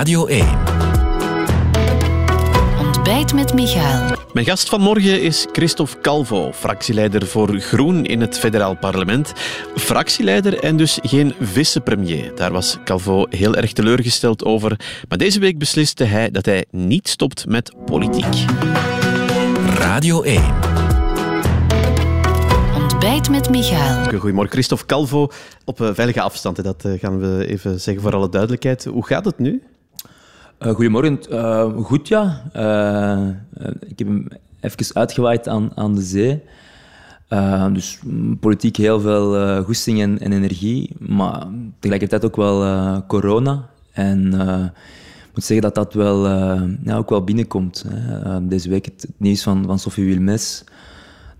[0.00, 0.46] Radio 1.
[2.78, 4.16] Ontbijt met Michael.
[4.32, 9.32] Mijn gast van morgen is Christophe Calvo, fractieleider voor Groen in het federaal parlement.
[9.76, 12.32] Fractieleider en dus geen vicepremier.
[12.36, 14.80] Daar was Calvo heel erg teleurgesteld over.
[15.08, 18.44] Maar deze week besliste hij dat hij niet stopt met politiek.
[19.74, 20.42] Radio 1.
[22.74, 24.18] Ontbijt met Michael.
[24.18, 25.28] Goedemorgen, Christophe Calvo.
[25.64, 28.84] Op eh, veilige afstand, dat eh, gaan we even zeggen voor alle duidelijkheid.
[28.84, 29.62] Hoe gaat het nu?
[30.60, 31.18] Uh, goedemorgen.
[31.30, 32.42] Uh, goed, ja.
[32.56, 33.28] Uh,
[33.88, 34.28] ik heb hem
[34.60, 36.42] even uitgewaaid aan, aan de zee.
[37.72, 37.98] dus
[38.40, 41.46] politiek heel veel goesting en, en, energie, maar
[41.78, 43.68] tegelijkertijd ook wel corona.
[43.92, 44.32] En
[45.28, 46.28] ik moet zeggen dat dat wel,
[46.96, 47.84] ook wel binnenkomt.
[47.88, 48.46] Hè.
[48.46, 50.64] deze week het, het, nieuws van, van Sophie Wilmes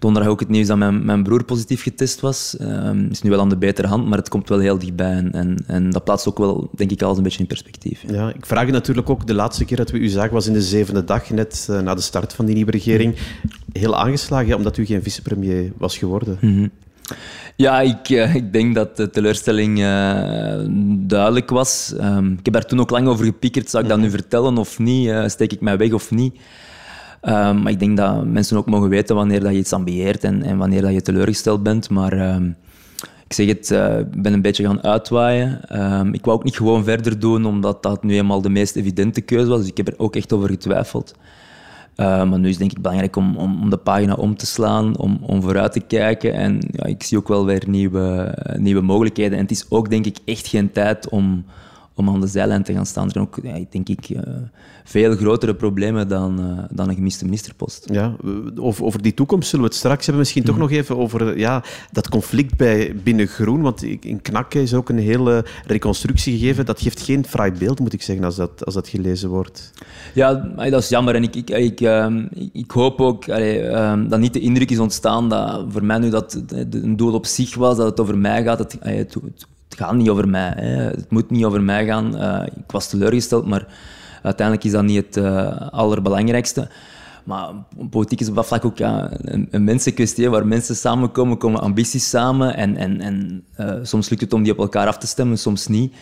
[0.00, 2.56] donderdag ook het nieuws dat mijn, mijn broer positief getest was.
[2.60, 5.12] Um, is nu wel aan de betere hand, maar het komt wel heel dichtbij.
[5.12, 8.04] En, en, en dat plaatst ook wel, denk ik, alles een beetje in perspectief.
[8.08, 8.28] Ja.
[8.28, 10.62] ik vraag je natuurlijk ook, de laatste keer dat we u zagen was in de
[10.62, 13.16] zevende dag, net uh, na de start van die nieuwe regering.
[13.72, 16.38] Heel aangeslagen, omdat u geen vicepremier was geworden.
[16.40, 16.70] Mm -hmm.
[17.56, 20.60] Ja, ik, uh, ik denk dat de teleurstelling uh,
[21.08, 21.94] duidelijk was.
[22.00, 23.70] Um, ik heb daar toen ook lang over gepiekerd.
[23.70, 25.12] Zou ik dat nu vertellen of niet?
[25.26, 26.34] steek ik mij weg of niet?
[27.22, 30.42] Um, maar ik denk dat mensen ook mogen weten wanneer dat je iets ambieert en,
[30.42, 31.90] en wanneer dat je teleurgesteld bent.
[31.90, 32.56] Maar um,
[33.26, 35.60] ik zeg het, uh, ik ben een beetje gaan uitwaaien.
[35.82, 39.20] Um, ik wou ook niet gewoon verder doen, omdat dat nu eenmaal de meest evidente
[39.20, 39.58] keuze was.
[39.58, 41.14] Dus ik heb er ook echt over getwijfeld.
[41.96, 44.98] Maar nu is het denk ik belangrijk om, om, om, de pagina om te slaan,
[44.98, 46.34] om, om vooruit te kijken.
[46.34, 49.32] En ja, ik zie ook wel weer nieuwe, nieuwe mogelijkheden.
[49.32, 51.44] En het is ook denk ik echt geen tijd om,
[52.00, 53.04] om aan de zijlijn te gaan staan.
[53.04, 54.20] Er zijn ook, ja, denk ik, uh,
[54.84, 57.86] veel grotere problemen dan, uh, dan een gemiste ministerpost.
[57.92, 58.16] Ja,
[58.56, 60.18] over, over, die toekomst zullen we het straks hebben.
[60.18, 60.62] Misschien toch mhm.
[60.62, 63.60] nog even over ja, dat conflict bij, binnen Groen.
[63.60, 66.66] Want in Knakke is ook een hele reconstructie gegeven.
[66.66, 69.72] Dat geeft geen fraai beeld, moet ik zeggen, als dat, als dat gelezen wordt.
[70.14, 71.14] Ja, dat is jammer.
[71.14, 72.06] En ik, ik, ik, uh,
[72.52, 76.42] ik hoop ook uh, dat niet de indruk is ontstaan dat voor mij nu dat
[76.70, 78.58] een doel op zich was, dat het over mij gaat.
[78.58, 79.16] Het, het,
[79.70, 80.52] het gaat niet over mij.
[80.56, 80.82] Hè.
[80.82, 82.16] Het moet niet over mij gaan.
[82.16, 83.66] Uh, ik was teleurgesteld, maar
[84.22, 86.68] uiteindelijk is dat niet het uh, allerbelangrijkste.
[87.24, 87.50] Maar
[87.90, 92.56] politiek is op dat vlak ook een, een mensenkwestie, waar mensen samenkomen, komen ambities samen.
[92.56, 95.66] En, en, en uh, soms lukt het om die op elkaar af te stemmen, soms
[95.66, 95.94] niet.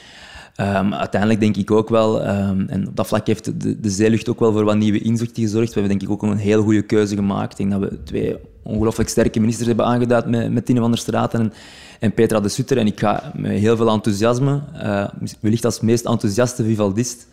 [0.60, 4.28] Um, uiteindelijk denk ik ook wel, um, en op dat vlak heeft de, de zeelucht
[4.28, 5.74] ook wel voor wat nieuwe inzichten gezorgd.
[5.74, 7.58] We hebben denk ik ook een heel goede keuze gemaakt.
[7.58, 10.98] Ik denk dat we twee ongelooflijk sterke ministers hebben aangeduid met, met Tine van der
[10.98, 11.52] Straten en,
[12.00, 12.78] en Petra de Sutter.
[12.78, 15.08] En ik ga met heel veel enthousiasme, uh,
[15.40, 17.26] wellicht als meest enthousiaste Vivaldist,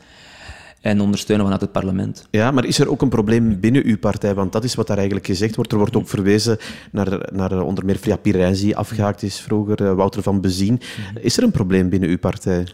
[0.82, 2.28] en ondersteunen vanuit het parlement.
[2.32, 4.34] Ja, maar is er ook een probleem binnen uw partij?
[4.34, 5.72] Want dat is wat daar eigenlijk gezegd wordt.
[5.72, 6.58] Er wordt ook verwezen
[6.92, 10.82] naar, naar onder meer Fria Pirijns, die afgehaakt is vroeger, uh, Wouter van Bezien.
[11.22, 12.68] Is er een probleem binnen uw partij?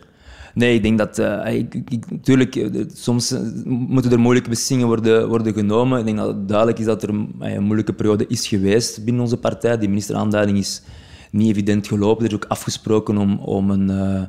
[0.54, 1.20] Nee, ik denk dat...
[1.20, 3.36] Uh, ik, uh, soms
[3.66, 6.00] moeten er moeilijke beslissingen worden, worden genomen.
[6.00, 9.38] Ik denk dat het duidelijk is dat er een moeilijke periode is geweest binnen onze
[9.38, 9.78] partij.
[9.78, 10.82] Die ministeraanduiding is
[11.32, 12.24] niet evident gelopen.
[12.26, 14.28] Er is ook afgesproken om, om een...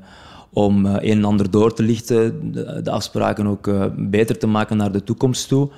[0.54, 4.92] Om een en ander door te lichten, de, de afspraken ook beter te maken naar
[4.92, 5.70] de toekomst toe.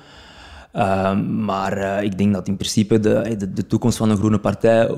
[0.75, 4.39] Uh, maar uh, ik denk dat in principe de, de, de, toekomst van een groene
[4.39, 4.89] partij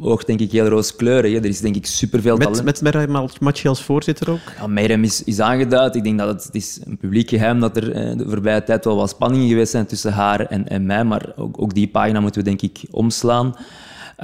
[0.00, 1.36] oogt denk ik heel rooskleurig.
[1.36, 2.64] Er is denk ik superveel met, talent.
[2.64, 4.38] Met Merem Matje als voorzitter ook?
[4.58, 5.94] Ja, Merem is, is aangeduid.
[5.94, 8.84] Ik denk dat het, het is een publiek geheim dat er eh, de voorbije tijd
[8.84, 11.04] wel wat spanningen geweest zijn tussen haar en, en mij.
[11.04, 13.54] Maar ook, ook, die pagina moeten we denk ik omslaan.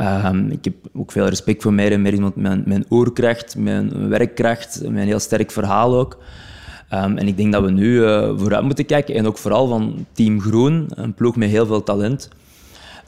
[0.01, 2.03] Uh, ik heb ook veel respect voor Merem.
[2.03, 6.19] Merem met mijn, mijn oerkracht, mijn werkkracht, mijn heel sterk verhaal ook.
[6.95, 9.15] Um, en ik denk dat we nu uh, vooruit moeten kijken.
[9.15, 12.29] En ook vooral van Team Groen, een ploeg met heel veel talent.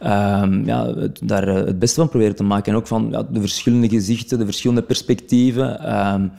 [0.02, 2.72] Um, ja, het, daar uh, het beste van proberen te maken.
[2.72, 5.96] En ook van ja, de verschillende gezichten, de verschillende perspectieven.
[5.96, 6.32] Um,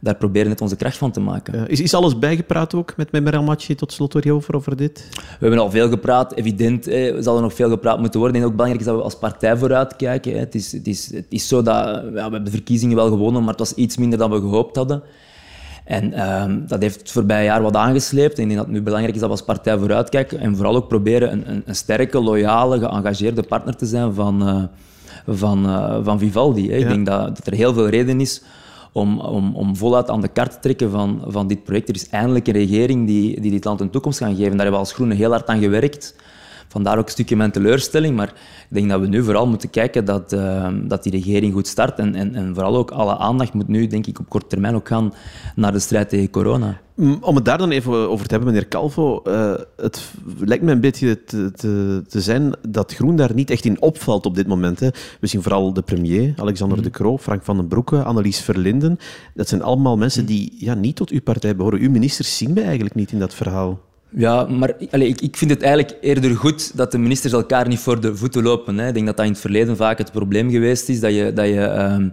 [0.00, 1.54] daar proberen we net onze kracht van te maken.
[1.54, 5.08] Uh, is, is alles bijgepraat ook met Matje tot slot over, over dit?
[5.14, 6.34] We hebben al veel gepraat.
[6.34, 8.40] Evident eh, zal er nog veel gepraat moeten worden.
[8.40, 10.38] En ook belangrijk is dat we als partij vooruit kijken.
[10.38, 13.40] Het is, het is, het is zo dat ja, we hebben de verkiezingen wel gewonnen,
[13.40, 15.02] maar het was iets minder dan we gehoopt hadden.
[15.90, 18.36] En um, dat heeft het voorbije jaar wat aangesleept.
[18.36, 20.76] En ik denk dat het nu belangrijk is dat we als partij vooruitkijken en vooral
[20.76, 24.62] ook proberen een, een, een sterke, loyale, geëngageerde partner te zijn van, uh,
[25.26, 26.68] van, uh, van Vivaldi.
[26.68, 26.76] Hè.
[26.76, 26.80] Ja.
[26.80, 28.42] Ik denk dat, dat, er heel veel reden is
[28.92, 31.88] om, om, om voluit aan de kaart te trekken van, van dit project.
[31.88, 34.42] Er is eindelijk een regering die, die dit land een toekomst gaat geven.
[34.42, 36.14] Daar hebben we als Groenen heel hard aan gewerkt.
[36.70, 38.16] Vandaar ook een stukje mijn teleurstelling.
[38.16, 41.66] Maar ik denk dat we nu vooral moeten kijken dat, uh, dat die regering goed
[41.66, 41.98] start.
[41.98, 44.88] En, en, en vooral ook alle aandacht moet nu, denk ik, op korte termijn ook
[44.88, 45.14] gaan
[45.56, 46.80] naar de strijd tegen corona.
[47.20, 49.22] Om het daar dan even over te hebben, meneer Calvo.
[49.26, 53.64] Uh, het lijkt me een beetje te, te, te, zijn dat Groen daar niet echt
[53.64, 54.80] in opvalt op dit moment.
[54.80, 54.88] Hè.
[55.20, 56.84] We zien vooral de premier, Alexander mm.
[56.84, 58.98] de Croo, Frank van den Broeke, Annelies Verlinden.
[59.34, 61.80] Dat zijn allemaal mensen die ja, niet tot uw partij behoren.
[61.80, 63.80] Uw ministers zien we eigenlijk niet in dat verhaal.
[64.10, 68.00] Ja, maar ik, ik vind het eigenlijk eerder goed dat de ministers elkaar niet voor
[68.00, 68.78] de voeten lopen.
[68.78, 68.88] Hè.
[68.88, 71.46] Ik denk dat dat in het verleden vaak het probleem geweest is, dat je, dat
[71.46, 72.12] je um,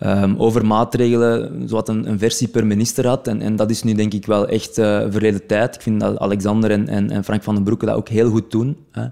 [0.00, 3.28] um, over maatregelen zowat een, een, versie per minister had.
[3.28, 5.74] En, en, dat is nu denk ik wel echt uh, verleden tijd.
[5.74, 8.50] Ik vind dat Alexander en, en, en, Frank van den Broeke dat ook heel goed
[8.50, 8.76] doen.
[8.90, 9.06] Hè.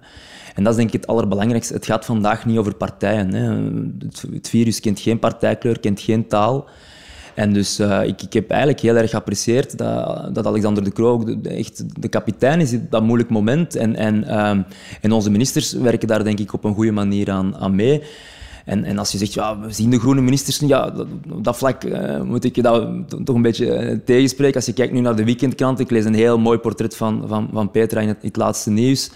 [0.55, 1.75] En dat is denk ik het allerbelangrijkste.
[1.75, 3.35] Het gaat vandaag niet over partijen.
[3.35, 3.55] Hè.
[4.07, 6.69] Het, het virus kent geen partijkleur, kent geen taal.
[7.35, 11.25] En dus uh, ik, ik heb eigenlijk heel erg geapprecieerd dat, dat Alexander de Croo
[11.25, 13.77] de, echt de kapitein is in dat moeilijk moment.
[13.77, 14.65] En, en, um,
[15.01, 18.03] en onze ministers werken daar denk ik op een goede manier aan, aan mee.
[18.65, 20.93] En, en, als je zegt, ja, we zien de groene ministers, ja,
[21.31, 22.89] op dat vlak uh, moet ik je dat
[23.25, 24.55] toch een beetje uh, tegenspreken.
[24.55, 27.49] Als je kijkt nu naar de weekendkrant, ik lees een heel mooi portret van, van,
[27.53, 29.11] van Petra in het laatste nieuws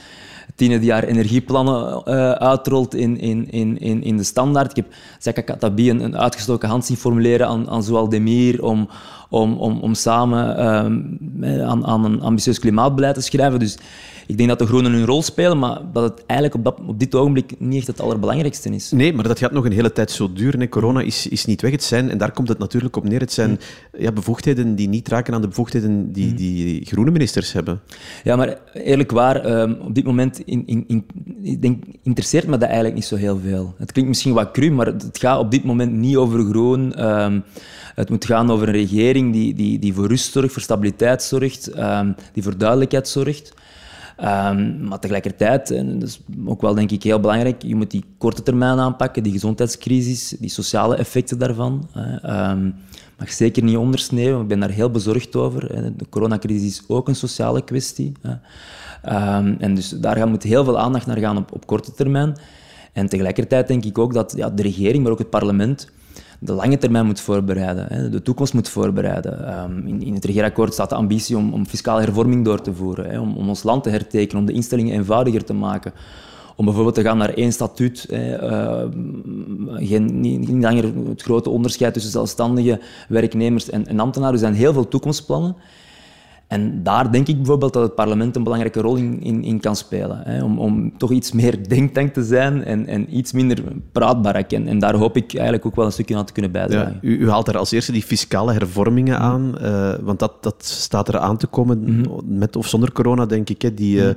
[0.54, 3.50] die jaar energieplannen uh, uitrolt in, in,
[3.80, 4.70] in, in de standaard.
[4.70, 4.86] Ik heb
[5.18, 8.88] Zeka Katabi een, een uitgestoken hand zien formuleren aan, aan Zoal Demir om,
[9.30, 10.58] om, om, om samen
[11.40, 13.58] uh, aan, aan een ambitieus klimaatbeleid te schrijven.
[13.58, 13.78] Dus
[14.26, 16.98] ik denk dat de groenen hun rol spelen, maar dat het eigenlijk op, dat, op
[16.98, 18.90] dit ogenblik niet echt het allerbelangrijkste is.
[18.90, 20.60] Nee, maar dat gaat nog een hele tijd zo duren.
[20.60, 20.68] Hè.
[20.68, 21.70] Corona is, is niet weg.
[21.70, 23.58] Het zijn, en daar komt het natuurlijk op neer, het zijn
[23.98, 26.36] ja, bevoegdheden die niet raken aan de bevoegdheden die, mm.
[26.36, 27.80] die groene ministers hebben.
[28.24, 31.06] Ja, maar eerlijk waar, um, op dit moment in, in, in,
[31.42, 33.74] ik denk, interesseert me dat eigenlijk niet zo heel veel.
[33.78, 37.04] Het klinkt misschien wat cru, maar het gaat op dit moment niet over groen.
[37.04, 37.44] Um,
[37.94, 41.78] het moet gaan over een regering die, die, die voor rust zorgt, voor stabiliteit zorgt,
[41.78, 43.52] um, die voor duidelijkheid zorgt.
[44.20, 48.04] Um, maar tegelijkertijd, en dat is ook wel denk ik heel belangrijk, je moet die
[48.18, 51.88] korte termijn aanpakken, die gezondheidscrisis, die sociale effecten daarvan.
[52.26, 52.74] Um,
[53.18, 55.68] mag zeker niet ondersneeuwen, ik ben daar heel bezorgd over.
[55.96, 58.12] De coronacrisis is ook een sociale kwestie.
[58.22, 62.36] Um, en dus daar moet heel veel aandacht naar gaan op, op korte termijn.
[62.92, 65.90] En tegelijkertijd denk ik ook dat ja, de regering, maar ook het parlement,
[66.38, 69.46] de lange termijn moet voorbereiden, de toekomst moet voorbereiden.
[69.48, 73.20] Ehm, in, in het regeerakkoord staat de ambitie om, om fiscale hervorming door te voeren,
[73.20, 75.92] om, om ons land te hertekenen, om de instellingen eenvoudiger te maken
[76.56, 78.06] om bijvoorbeeld te gaan naar één statuut.
[78.10, 78.84] Uh,
[79.74, 84.34] geen, niet, langer het grote onderscheid tussen zelfstandige werknemers en, en ambtenaren.
[84.34, 85.56] Er zijn heel veel toekomstplannen.
[86.54, 89.76] En daar denk ik bijvoorbeeld dat het parlement een belangrijke rol in, in, in kan
[89.76, 90.20] spelen.
[90.24, 93.62] Hè, om, om, toch iets meer denktank te zijn en, en iets minder
[93.92, 94.34] praatbaar.
[94.34, 96.92] En, en daar hoop ik eigenlijk ook wel een stukje aan te kunnen bijdragen.
[96.92, 99.22] Ja, u, u, haalt daar als eerste die fiscale hervormingen mhm.
[99.22, 102.38] aan, uh, want dat, dat staat er aan te komen, mm -hmm.
[102.38, 103.62] met of zonder corona, denk ik.
[103.62, 104.08] Hè, die uh,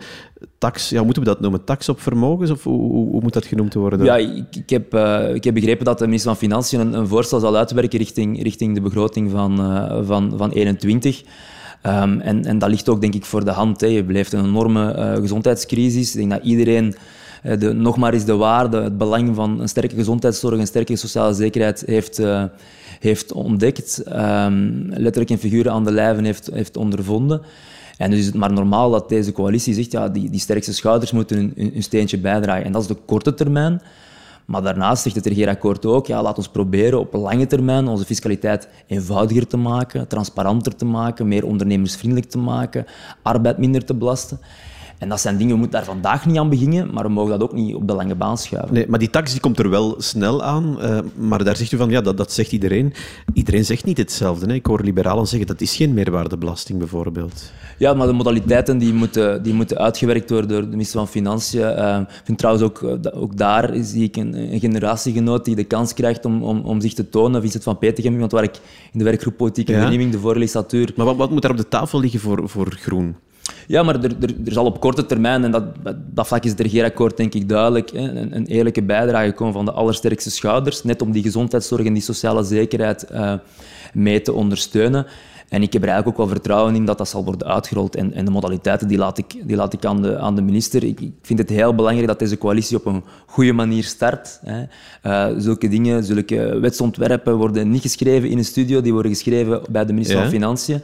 [0.58, 1.64] tax, ja, moeten we dat noemen?
[1.64, 4.04] Tax op vermogens, of hoe, hoe, hoe moet dat genoemd worden?
[4.04, 7.08] Ja, ik, ik heb, uh, ik heb begrepen dat de minister van Financiën een, een
[7.08, 9.58] voorstel zal uitwerken richting, richting de begroting van,
[10.06, 11.24] van, van 21.
[11.88, 13.82] Um, en, en, dat ligt ook, denk ik, voor de hand.
[13.82, 13.88] Hè.
[13.88, 16.12] Je beleeft een enorme uh, gezondheidscrisis.
[16.12, 16.96] Ik denk dat iedereen
[17.44, 20.96] uh, de, nog maar eens de waarde, het belang van een sterke gezondheidszorg, een sterke
[20.96, 22.44] sociale zekerheid heeft, uh,
[23.00, 24.04] heeft ontdekt.
[24.08, 27.42] Um, letterlijk in figuren aan de lijven heeft, heeft ondervonden.
[27.98, 31.12] En dus is het maar normaal dat deze coalitie zegt, ja, die, die sterkste schouders
[31.12, 32.66] moeten hun, hun steentje bijdragen.
[32.66, 33.82] En dat is de korte termijn.
[34.48, 38.70] Maar daarnaast zegt het regeerakkoord ook, ja, laat ons proberen op lange termijn onze fiscaliteit
[38.88, 42.86] eenvoudiger te maken, transparanter te maken, meer ondernemersvriendelijk te maken,
[43.22, 44.40] arbeid minder te belasten.
[44.98, 47.42] En dat zijn dingen, we moeten daar vandaag niet aan beginnen, maar we mogen dat
[47.42, 48.74] ook niet op de lange baan schuiven.
[48.74, 50.78] Nee, maar die tax die komt er wel snel aan.
[50.82, 52.94] Uh, maar daar zegt u van, ja, dat, dat zegt iedereen.
[53.34, 54.46] Iedereen zegt niet hetzelfde.
[54.46, 54.54] Hè?
[54.54, 57.52] Ik hoor liberalen zeggen, dat is geen meerwaardebelasting bijvoorbeeld.
[57.78, 61.62] Ja, maar de modaliteiten die moeten, die moeten uitgewerkt worden door de minister van Financiën.
[61.62, 65.64] Uh, ik vind trouwens ook, uh, ook daar zie ik een, een, generatiegenoot die de
[65.64, 67.42] kans krijgt om, om, om zich te tonen.
[67.42, 68.56] Vincent van Petegem, iemand waar ik
[68.92, 69.80] in de werkgroep Politieke ja.
[69.80, 70.94] Vernieuwing, de vorige legislatuur...
[70.96, 73.16] Maar wat, wat moet daar op de tafel liggen voor, voor groen?
[73.68, 75.64] Ja, maar er, er, er, zal op korte termijn, en dat,
[76.14, 79.66] dat vlak is het regeerakkoord denk ik duidelijk, hè, een, een, eerlijke bijdrage komen van
[79.66, 83.34] de allersterkste schouders, net om die gezondheidszorg en die sociale zekerheid uh,
[83.94, 85.06] mee te ondersteunen.
[85.50, 87.96] En ik heb er eigenlijk ook wel vertrouwen in dat dat zal worden uitgerold.
[87.96, 90.84] En, en de modaliteiten die laat ik, die laat ik aan, de, aan de minister.
[90.84, 94.40] Ik, ik vind het heel belangrijk dat deze coalitie op een goede manier start.
[94.44, 94.64] Hè.
[95.04, 99.86] Uh, zulke dingen, zulke wetsontwerpen worden niet geschreven in een studio, die worden geschreven bij
[99.86, 100.22] de minister ja.
[100.22, 100.82] van Financiën.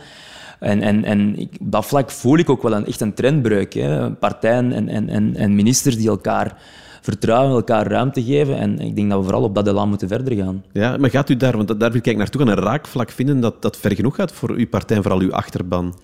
[0.63, 3.73] En, en, en ik, op dat vlak voel ik ook wel een, echt een trendbreuk.
[3.73, 4.11] Hè.
[4.11, 6.57] Partijen en, en, en, en ministers die elkaar
[7.01, 8.57] vertrouwen, elkaar ruimte geven.
[8.57, 10.63] En ik denk dat we vooral op dat elan moeten verder gaan.
[10.71, 13.77] Ja, maar gaat u daar, want daar wil ik naartoe een raakvlak vinden dat dat
[13.77, 15.95] ver genoeg gaat voor uw partij en vooral uw achterban?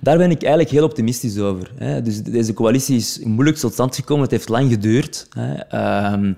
[0.00, 1.70] Daar ben ik eigenlijk heel optimistisch over.
[1.76, 2.02] Hè.
[2.02, 4.22] Dus deze coalitie is moeilijk tot stand gekomen.
[4.22, 5.26] Het heeft lang geduurd.
[5.30, 5.54] Hè.
[5.54, 6.32] Ehm,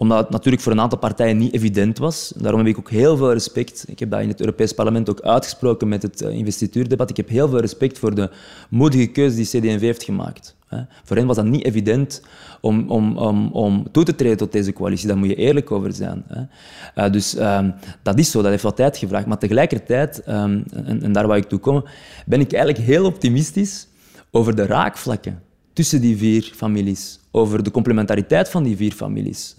[0.00, 2.32] omdat het natuurlijk voor een aantal partijen niet evident was.
[2.36, 3.84] Daarom heb ik ook heel veel respect.
[3.88, 7.10] Ik heb dat in het Europees Parlement ook uitgesproken met het eh, investituurdebat.
[7.10, 8.30] Ik heb heel veel respect voor de
[8.68, 10.56] moedige keuze die CD&V heeft gemaakt.
[11.04, 12.22] Voor hen was dat niet evident
[12.60, 15.08] om, om, om, om toe te treden tot deze coalitie.
[15.08, 16.24] Daar moet je eerlijk over zijn.
[16.94, 19.26] Uh, dus um, dat is zo, dat heeft wat tijd gevraagd.
[19.26, 21.84] Maar tegelijkertijd, um, en, en, daar waar ik toe kom,
[22.26, 23.88] ben ik eigenlijk heel optimistisch
[24.30, 25.42] over de raakvlakken
[25.72, 27.19] tussen die vier families.
[27.30, 29.54] Over de complementariteit van die vier families.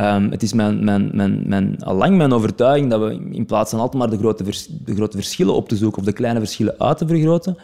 [0.00, 3.70] Um, het is mijn, mijn, mijn, mijn, al lang mijn overtuiging dat we in plaats
[3.70, 4.44] van altijd maar de grote,
[4.84, 7.56] de grote verschillen op te zoeken of de kleine verschillen uit te vergroten,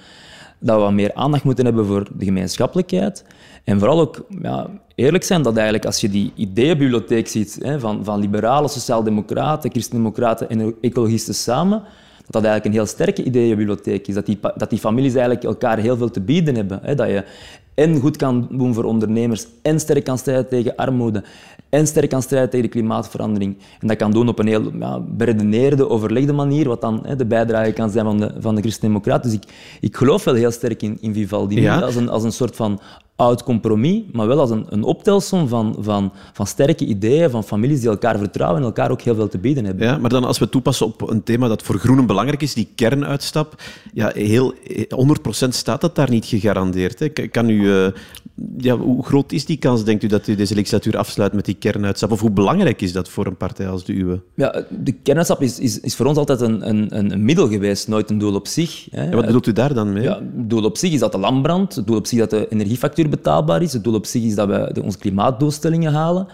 [0.59, 3.25] dat we meer aandacht moeten hebben voor de gemeenschappelijkheid.
[3.64, 8.04] En vooral ook ja, eerlijk zijn dat eigenlijk als je die ideeënbibliotheek ziet hè, van,
[8.04, 11.82] van liberalen, sociaaldemocraten, christendemocraten en ecologisten samen,
[12.31, 14.15] dat dat eigenlijk een heel sterke ideeënbibliotheek is.
[14.15, 16.81] Dat die, dat die families eigenlijk elkaar heel veel te bieden hebben.
[16.83, 16.95] Hè.
[16.95, 17.25] Dat je
[17.75, 21.25] en goed kan doen voor ondernemers, en sterk kan strijden tegen armoede,
[21.69, 23.57] en sterk kan strijden tegen de klimaatverandering.
[23.81, 27.27] En dat kan doen op een heel ja, beredeneerde, overlegde manier, wat dan hè, de
[27.27, 29.31] bijdrage kan zijn van de, van de Christen-Democraten.
[29.31, 29.45] Dus ik,
[29.81, 31.61] ik geloof wel heel sterk in, in Vivaldi.
[31.61, 31.81] Ja.
[31.81, 32.81] Als, een, als een soort van
[33.21, 37.81] oud compromis, maar wel als een, een optelsom van, van, van sterke ideeën, van families
[37.81, 39.87] die elkaar vertrouwen en elkaar ook heel veel te bieden hebben.
[39.87, 42.69] Ja, maar dan als we toepassen op een thema dat voor groenen belangrijk is, die
[42.75, 43.62] kernuitstap,
[43.93, 46.99] ja, heel, 100% staat dat daar niet gegarandeerd.
[46.99, 47.09] Hè.
[47.09, 47.87] Kan u, uh,
[48.59, 51.55] ja, hoe groot is die kans, denkt u, dat u deze legislatuur afsluit met die
[51.55, 52.11] kernuitstap?
[52.11, 54.21] Of hoe belangrijk is dat voor een partij als de uwe?
[54.35, 58.11] Ja, de kernuitstap is, is, is voor ons altijd een, een, een middel geweest, nooit
[58.11, 58.87] een doel op zich.
[58.91, 59.05] Hè.
[59.05, 60.03] En wat bedoelt u daar dan mee?
[60.03, 62.49] Ja, het doel op zich is dat de landbrand, het doel op zich dat de
[62.49, 63.73] energiefactuur betaalbaar is.
[63.73, 66.26] Het doel op zich is dat we onze klimaatdoelstellingen halen.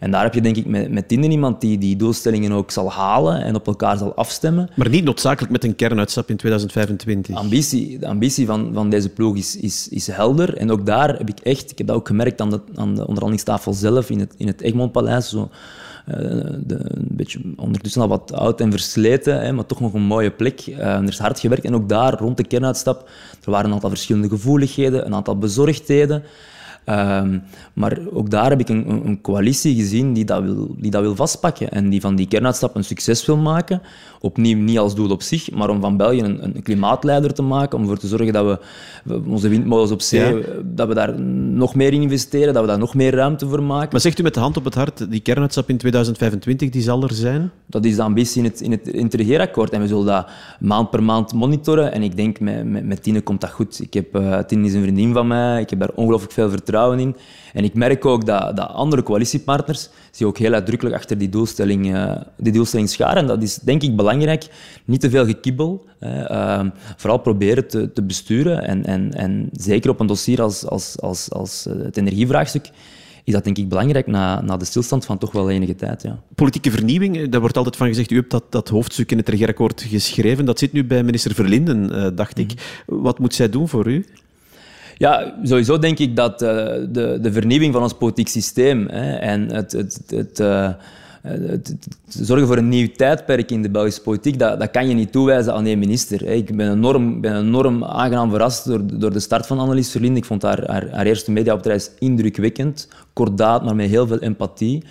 [0.00, 2.92] En daar heb je denk ik met, met Tinder iemand die die doelstellingen ook zal
[2.92, 4.68] halen en op elkaar zal afstemmen.
[4.74, 7.36] Maar niet noodzakelijk met een kernuitstap in 2025.
[7.36, 10.56] Ambitie, de ambitie van, van deze ploeg is, is, is helder.
[10.56, 13.00] En ook daar heb ik echt, ik heb dat ook gemerkt aan de, aan de
[13.00, 15.48] onderhandelingstafel zelf in het, in het Egmondpaleis, zo, uh,
[16.04, 20.30] de, een beetje ondertussen al wat oud en versleten, hè, maar toch nog een mooie
[20.30, 20.66] plek.
[20.66, 23.08] Uh, er is hard gewerkt en ook daar, rond de kernuitstap,
[23.44, 26.22] er waren een aantal verschillende gevoeligheden, een aantal bezorgdheden.
[26.86, 31.02] Um, maar ook daar heb ik een, een, coalitie gezien die dat, wil, die dat
[31.02, 33.82] wil vastpakken en die van die kernuitstap een succes wil maken.
[34.20, 37.76] Opnieuw niet als doel op zich, maar om van België een, een klimaatleider te maken,
[37.76, 38.58] om ervoor te zorgen dat
[39.04, 42.78] we, onze windmolens op zee, dat we daar nog meer in investeren, dat we daar
[42.78, 43.88] nog meer ruimte voor maken.
[43.90, 47.02] Maar zegt u met de hand op het hart, die kernuitstap in 2025, die zal
[47.02, 47.50] er zijn?
[47.66, 50.28] Dat is de ambitie in het, in het, in het regeerakkoord en we zullen dat
[50.60, 53.80] maand per maand monitoren en ik denk met, met, met Tine komt dat goed.
[53.80, 56.71] Ik heb, uh, Tine is een vriendin van mij, ik heb daar ongelooflijk veel vertrouwen
[56.72, 57.16] in.
[57.52, 61.94] En ik merk ook dat, dat andere coalitiepartners zich ook heel uitdrukkelijk achter die doelstelling,
[61.94, 63.26] uh, die doelstelling scharen.
[63.26, 64.46] Dat is denk ik belangrijk.
[64.84, 65.84] Niet te veel gekibbel.
[65.98, 66.30] Hè.
[66.30, 68.64] Uh, vooral proberen te, te besturen.
[68.64, 72.70] En, en, en zeker op een dossier als, als, als, als eh, het energievraagstuk
[73.24, 76.02] is dat denk ik belangrijk na, na de stilstand van toch wel enige tijd.
[76.02, 76.22] Ja.
[76.34, 79.28] Politieke vernieuwing, eh, daar wordt altijd van gezegd, u hebt dat, dat hoofdstuk in het
[79.28, 80.44] regeerakkoord geschreven.
[80.44, 82.52] Dat zit nu bij minister Verlinden, dacht ik.
[82.54, 83.00] Mhm.
[83.02, 84.04] Wat moet zij doen voor u?
[85.02, 86.48] Ja, sowieso denk ik dat uh,
[86.88, 90.70] de, de vernieuwing van ons politiek systeem hè, en het, het, het, uh,
[91.22, 91.74] het,
[92.08, 95.54] zorgen voor een nieuw tijdperk in de Belgische politiek, dat, dat kan je niet toewijzen
[95.54, 96.22] aan één minister.
[96.26, 100.18] Ik ben enorm, ben enorm aangenaam verrast door, door de start van Annelies Verlinde.
[100.18, 104.84] Ik vond haar, haar, eerste mediaoptreden indrukwekkend, kordaat, maar met heel veel empathie.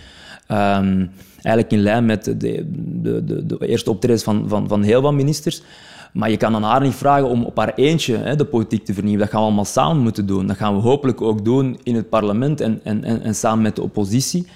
[0.51, 1.09] Um,
[1.41, 5.13] eigenlijk in lijn met de, de, de, de eerste optredens van, van, van heel wat
[5.13, 5.61] ministers.
[6.13, 8.93] Maar je kan aan haar niet vragen om op haar eentje hè, de politiek te
[8.93, 9.21] vernieuwen.
[9.21, 10.47] Dat gaan we allemaal samen moeten doen.
[10.47, 13.75] Dat gaan we hopelijk ook doen in het parlement en, en, en, en samen met
[13.75, 14.47] de oppositie.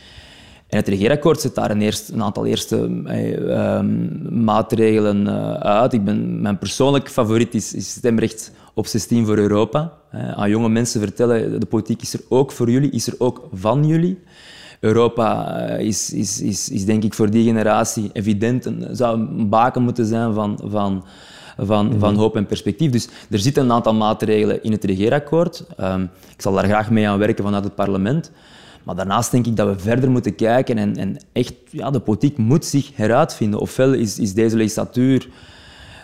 [0.67, 5.93] En het regeerakkoord zet daar een, eerst, een aantal eerste eh, ehm, maatregelen uh, uit.
[5.93, 9.93] Ik ben, mijn persoonlijk favoriet is, stemrecht op 16 voor Europa.
[10.15, 13.47] Uh, aan jonge mensen vertellen, de politiek is er ook voor jullie, is er ook
[13.53, 14.19] van jullie.
[14.79, 19.81] Europa eh, is, is, is, is denk ik voor die generatie evident, zou een baken
[19.81, 21.05] moeten zijn van, van
[21.57, 22.21] van, van mhm.
[22.21, 22.91] hoop en perspectief.
[22.91, 25.65] Dus er zitten een aantal maatregelen in het regeerakkoord.
[25.79, 28.31] Um, ik zal daar graag mee aan werken vanuit het parlement.
[28.83, 32.37] Maar daarnaast denk ik dat we verder moeten kijken en, en echt, ja, de politiek
[32.37, 33.59] moet zich heruitvinden.
[33.59, 35.29] Ofwel is, is deze legislatuur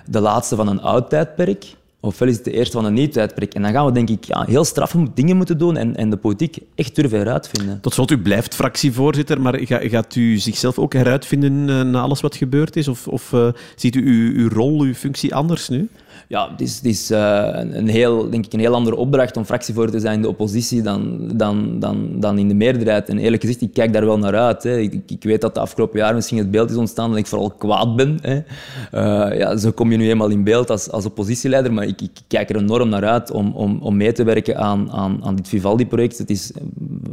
[0.05, 3.53] de laatste van een oud tijdperk, ofwel is het de eerste van een nieuw tijdperk.
[3.53, 6.17] En dan gaan we denk ik ja, heel straffe dingen moeten doen en, en de
[6.17, 7.81] politiek echt durven heruitvinden.
[7.81, 12.35] Tot slot, u blijft fractievoorzitter, maar gaat u zichzelf ook heruitvinden uh, na alles wat
[12.35, 12.87] gebeurd is?
[12.87, 15.89] Of, of uh, ziet u uw, rol, uw functie anders nu?
[16.31, 19.99] Ja, het is, is eh, een, heel, denk ik, een heel andere opdracht om fractievoorzitter
[20.01, 23.09] te zijn in de oppositie dan, dan, dan, dan in de meerderheid.
[23.09, 24.63] En eerlijk gezegd, ik kijk daar wel naar uit.
[24.63, 24.77] Hè.
[24.77, 27.49] Ik, ik, weet dat de afgelopen jaren misschien het beeld is ontstaan dat ik vooral
[27.49, 28.17] kwaad ben.
[28.21, 28.35] Hè.
[28.35, 32.19] Uh, ja, zo kom je nu eenmaal in beeld als, als oppositieleider, maar ik, ik
[32.27, 35.47] kijk er enorm naar uit om, om, om mee te werken aan, aan, aan dit
[35.47, 36.29] Vivaldi-project.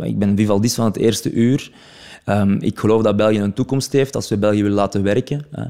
[0.01, 1.71] Ik ben Vivaldist van het eerste uur.
[2.29, 5.47] Um, ik geloof dat België een toekomst heeft als we België willen laten werken.
[5.59, 5.65] Uh,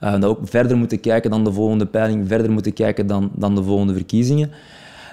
[0.00, 3.54] dat we ook verder moeten kijken dan de volgende peiling, verder moeten kijken dan, dan
[3.54, 4.50] de volgende verkiezingen.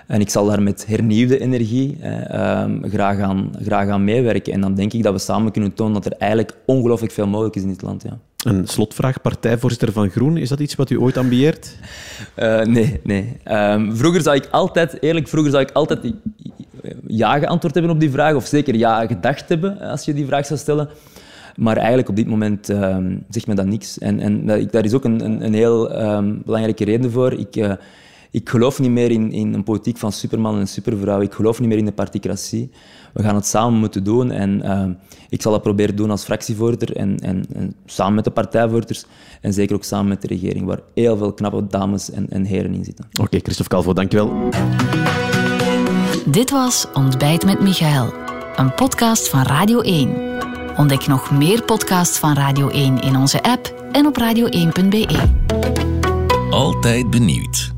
[0.07, 4.53] En ik zal daar met hernieuwde energie um, graag, aan, graag aan meewerken.
[4.53, 7.55] En dan denk ik dat we samen kunnen tonen dat er eigenlijk ongelooflijk veel mogelijk
[7.55, 8.03] is in dit land.
[8.03, 8.19] Ja.
[8.45, 11.77] Een slotvraag, partijvoorzitter van Groen, is dat iets wat u ooit ambieert?
[12.37, 13.37] Uh, nee, nee.
[13.45, 16.13] Um, vroeger zou ik altijd, eerlijk, vroeger zou ik altijd
[17.07, 20.45] ja geantwoord hebben op die vraag, of zeker ja gedacht hebben als je die vraag
[20.45, 20.89] zou stellen.
[21.55, 22.97] Maar eigenlijk op dit moment uh,
[23.29, 23.97] zegt me dat niks.
[23.97, 27.33] En, en daar is ook een, een, een heel um, belangrijke reden voor.
[27.33, 27.55] Ik,
[28.31, 31.21] ik geloof niet meer in, in een politiek van superman en supervrouw.
[31.21, 32.71] Ik geloof niet meer in de particratie.
[33.13, 34.31] We gaan het samen moeten doen.
[34.31, 34.85] En uh,
[35.29, 39.05] ik zal dat proberen doen als fractievoorzitter en, en, en, samen met de partijvoorzitters.
[39.41, 42.73] En zeker ook samen met de regering, waar heel veel knappe dames en, en heren
[42.73, 43.05] in zitten.
[43.11, 44.49] Oké, okay, Christophe Calvo, dankjewel.
[46.25, 48.13] Dit was Ontbijt met Michael,
[48.55, 50.37] een podcast van Radio 1.
[50.77, 55.29] Ontdek nog meer podcasts van Radio 1 in onze app en op radio1.be.
[56.49, 57.77] Altijd benieuwd.